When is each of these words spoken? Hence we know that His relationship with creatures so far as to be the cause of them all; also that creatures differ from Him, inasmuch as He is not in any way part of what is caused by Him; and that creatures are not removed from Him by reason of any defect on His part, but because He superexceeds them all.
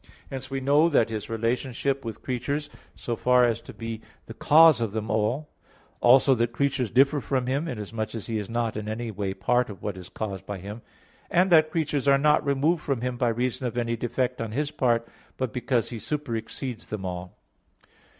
Hence 0.31 0.49
we 0.49 0.59
know 0.59 0.89
that 0.89 1.11
His 1.11 1.29
relationship 1.29 2.03
with 2.03 2.23
creatures 2.23 2.71
so 2.95 3.15
far 3.15 3.45
as 3.45 3.61
to 3.61 3.71
be 3.71 4.01
the 4.25 4.33
cause 4.33 4.81
of 4.81 4.93
them 4.93 5.11
all; 5.11 5.47
also 5.99 6.33
that 6.33 6.53
creatures 6.53 6.89
differ 6.89 7.21
from 7.21 7.45
Him, 7.45 7.67
inasmuch 7.67 8.15
as 8.15 8.25
He 8.25 8.39
is 8.39 8.49
not 8.49 8.75
in 8.75 8.89
any 8.89 9.11
way 9.11 9.35
part 9.35 9.69
of 9.69 9.83
what 9.83 9.97
is 9.99 10.09
caused 10.09 10.47
by 10.47 10.57
Him; 10.57 10.81
and 11.29 11.51
that 11.51 11.69
creatures 11.69 12.07
are 12.07 12.17
not 12.17 12.43
removed 12.43 12.81
from 12.81 13.01
Him 13.01 13.15
by 13.15 13.29
reason 13.29 13.67
of 13.67 13.77
any 13.77 13.95
defect 13.95 14.41
on 14.41 14.53
His 14.53 14.71
part, 14.71 15.07
but 15.37 15.53
because 15.53 15.91
He 15.91 15.97
superexceeds 15.97 16.87
them 16.89 17.05
all. 17.05 17.37